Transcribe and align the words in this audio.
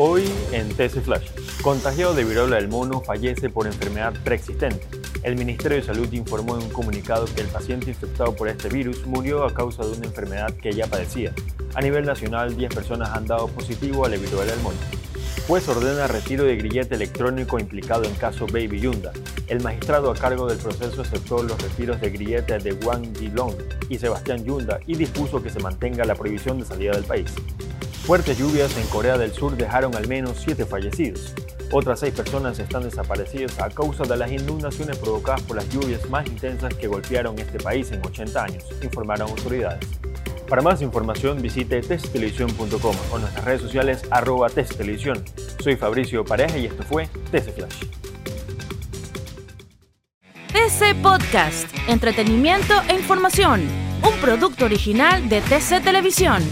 Hoy 0.00 0.32
en 0.52 0.68
TC 0.68 1.02
Flash, 1.02 1.26
contagiado 1.60 2.14
de 2.14 2.22
viruela 2.22 2.54
del 2.54 2.68
mono 2.68 3.00
fallece 3.00 3.50
por 3.50 3.66
enfermedad 3.66 4.14
preexistente. 4.22 4.86
El 5.24 5.34
Ministerio 5.34 5.76
de 5.76 5.82
Salud 5.82 6.12
informó 6.12 6.56
en 6.56 6.62
un 6.62 6.70
comunicado 6.70 7.24
que 7.24 7.40
el 7.40 7.48
paciente 7.48 7.90
infectado 7.90 8.36
por 8.36 8.46
este 8.46 8.68
virus 8.68 9.04
murió 9.06 9.44
a 9.44 9.52
causa 9.52 9.84
de 9.84 9.90
una 9.90 10.06
enfermedad 10.06 10.54
que 10.54 10.70
ya 10.70 10.86
padecía. 10.86 11.32
A 11.74 11.80
nivel 11.80 12.06
nacional, 12.06 12.56
10 12.56 12.72
personas 12.72 13.08
han 13.08 13.26
dado 13.26 13.48
positivo 13.48 14.06
a 14.06 14.08
la 14.08 14.18
viruela 14.18 14.52
del 14.52 14.62
mono. 14.62 14.76
Juez 15.48 15.68
ordena 15.68 16.06
retiro 16.06 16.44
de 16.44 16.54
grillete 16.54 16.94
electrónico 16.94 17.58
implicado 17.58 18.04
en 18.04 18.14
caso 18.14 18.46
Baby 18.46 18.78
Yunda. 18.78 19.10
El 19.48 19.64
magistrado 19.64 20.12
a 20.12 20.14
cargo 20.14 20.46
del 20.46 20.58
proceso 20.58 21.02
aceptó 21.02 21.42
los 21.42 21.60
retiros 21.60 22.00
de 22.00 22.10
grillete 22.10 22.56
de 22.58 22.74
Wang 22.84 23.18
Jilong 23.18 23.56
y 23.88 23.98
Sebastián 23.98 24.44
Yunda 24.44 24.78
y 24.86 24.94
dispuso 24.94 25.42
que 25.42 25.50
se 25.50 25.58
mantenga 25.58 26.04
la 26.04 26.14
prohibición 26.14 26.60
de 26.60 26.66
salida 26.66 26.92
del 26.92 27.02
país. 27.02 27.34
Fuertes 28.08 28.38
lluvias 28.38 28.74
en 28.78 28.86
Corea 28.86 29.18
del 29.18 29.34
Sur 29.34 29.54
dejaron 29.54 29.94
al 29.94 30.08
menos 30.08 30.38
siete 30.42 30.64
fallecidos. 30.64 31.34
Otras 31.70 32.00
seis 32.00 32.14
personas 32.14 32.58
están 32.58 32.82
desaparecidas 32.82 33.60
a 33.60 33.68
causa 33.68 34.04
de 34.04 34.16
las 34.16 34.32
inundaciones 34.32 34.96
provocadas 34.96 35.42
por 35.42 35.56
las 35.56 35.68
lluvias 35.68 36.08
más 36.08 36.26
intensas 36.26 36.72
que 36.72 36.86
golpearon 36.86 37.38
este 37.38 37.58
país 37.58 37.92
en 37.92 38.00
80 38.02 38.42
años, 38.42 38.64
informaron 38.82 39.28
autoridades. 39.28 39.86
Para 40.48 40.62
más 40.62 40.80
información 40.80 41.42
visite 41.42 41.82
testtelevisión.com 41.82 42.96
o 43.12 43.18
nuestras 43.18 43.44
redes 43.44 43.60
sociales 43.60 44.02
arroba 44.10 44.48
testtelevisión. 44.48 45.22
Soy 45.62 45.76
Fabricio 45.76 46.24
Pareja 46.24 46.56
y 46.56 46.64
esto 46.64 46.84
fue 46.84 47.08
TC 47.30 47.52
Flash. 47.56 47.84
TC 50.54 51.02
Podcast, 51.02 51.66
entretenimiento 51.86 52.72
e 52.88 52.94
información, 52.94 53.60
un 54.02 54.18
producto 54.22 54.64
original 54.64 55.28
de 55.28 55.42
TC 55.42 55.82
Televisión. 55.84 56.42